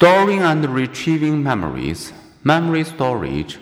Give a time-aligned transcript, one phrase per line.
[0.00, 2.14] Storing and retrieving memories.
[2.42, 3.58] Memory storage.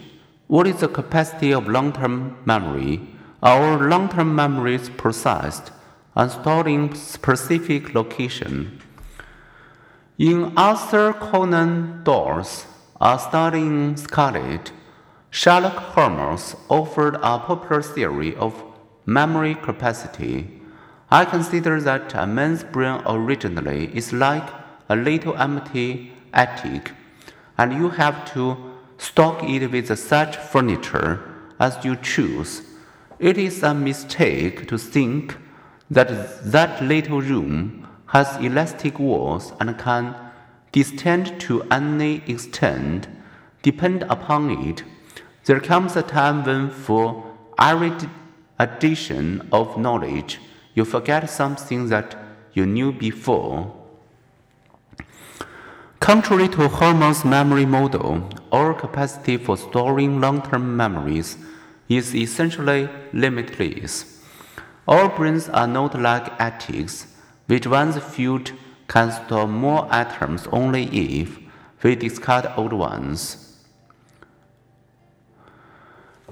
[0.47, 3.01] What is the capacity of long term memory?
[3.43, 5.71] Are long term memories processed
[6.15, 8.81] and stored in specific location.
[10.17, 12.67] In Arthur Conan Doyle's
[13.01, 14.71] A Study in Scarlet,
[15.29, 18.63] Sherlock Holmes offered a popular theory of
[19.05, 20.61] memory capacity.
[21.11, 24.47] I consider that a man's brain originally is like
[24.87, 26.91] a little empty attic,
[27.57, 28.57] and you have to
[28.97, 31.21] stock it with such furniture
[31.59, 32.63] as you choose.
[33.19, 35.37] It is a mistake to think
[35.89, 40.15] that that little room has elastic walls and can
[40.71, 43.07] distend to any extent.
[43.61, 44.83] Depend upon it,
[45.45, 47.25] there comes a time when, for
[47.59, 47.91] every
[48.57, 50.39] addition of knowledge,
[50.75, 52.15] you forget something that
[52.53, 53.73] you knew before.
[56.09, 61.37] Contrary to Holmes's memory model, our capacity for storing long term memories
[61.87, 64.19] is essentially limitless.
[64.87, 67.05] Our brains are not like attics,
[67.45, 68.53] which once filled
[68.87, 70.85] can store more items only
[71.19, 71.37] if
[71.83, 73.59] we discard old ones.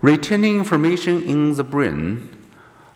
[0.02, 2.36] Retaining information in the brain,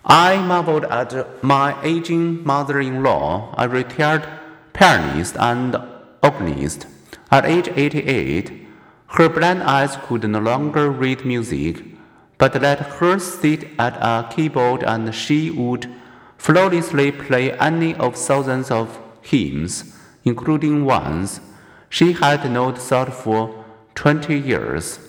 [0.03, 4.27] I marveled at my aging mother in law, a retired
[4.73, 5.75] pianist and
[6.31, 6.87] organist.
[7.29, 8.65] At age 88,
[9.17, 11.83] her blind eyes could no longer read music,
[12.37, 15.89] but let her sit at a keyboard and she would
[16.37, 21.39] flawlessly play any of thousands of hymns, including ones
[21.89, 23.63] she had not thought for
[23.95, 24.99] 20 years.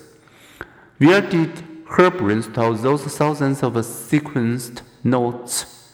[0.98, 1.62] Where did
[1.97, 5.89] her brain store those thousands of sequenced notes?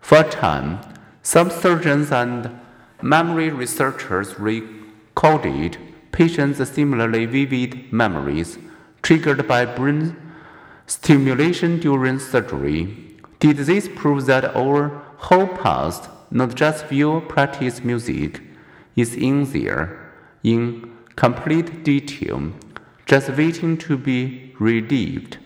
[0.00, 0.80] For a time,
[1.22, 2.58] some surgeons and
[3.02, 5.78] Memory researchers recorded
[6.12, 8.58] patients' similarly vivid memories
[9.00, 10.14] triggered by brain
[10.86, 13.16] stimulation during surgery.
[13.38, 18.42] Did this prove that our whole past, not just view, practice, music,
[18.94, 20.12] is in there,
[20.44, 22.52] in complete detail,
[23.06, 25.38] just waiting to be relieved?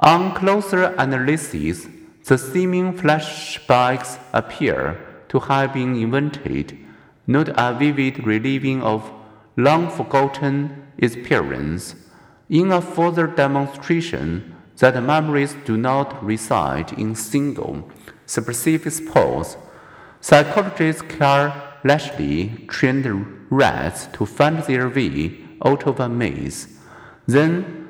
[0.00, 1.86] On closer analysis,
[2.24, 4.98] the seeming flashbacks appear
[5.30, 6.76] to have been invented,
[7.26, 9.00] not a vivid reliving of
[9.56, 10.52] long forgotten
[10.98, 11.94] experience,
[12.60, 17.88] in a further demonstration that memories do not reside in single,
[18.26, 19.56] specific spots.
[20.20, 21.52] Psychologist Karl
[21.84, 23.06] Lashley trained
[23.50, 26.76] rats to find their way out of a maze,
[27.26, 27.86] then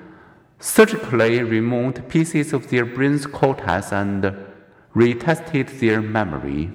[0.60, 4.20] surgically removed pieces of their brain's cortex and
[4.94, 6.70] retested their memory.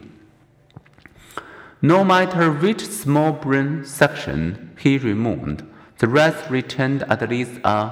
[1.81, 5.63] No matter which small brain section he removed,
[6.00, 7.91] the rest retained at least a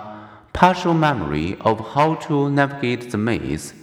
[0.53, 3.73] partial memory of how to navigate the maze.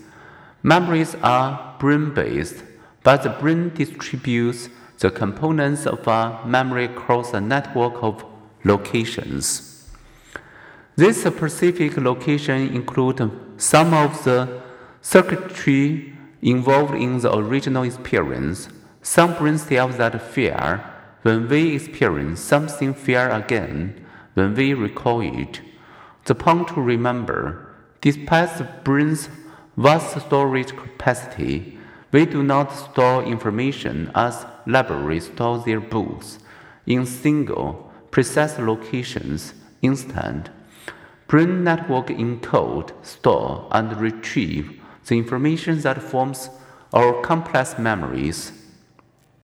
[0.62, 2.64] Memories are brain based,
[3.04, 8.24] but the brain distributes the components of a memory across a network of
[8.64, 9.86] locations.
[10.96, 13.22] This specific location includes
[13.58, 14.62] some of the
[15.02, 18.70] circuitry involved in the original experience
[19.02, 20.84] some brains tells that fear,
[21.22, 23.94] when we experience something fear again,
[24.34, 25.62] when we recall it,
[26.26, 27.66] the point to remember,
[28.02, 29.30] despite the brain's
[29.76, 31.78] vast storage capacity,
[32.12, 36.38] we do not store information as libraries store their books
[36.86, 40.50] in single, precise locations instead.
[41.26, 46.50] Brain network encode, store, and retrieve the information that forms
[46.92, 48.59] our complex memories.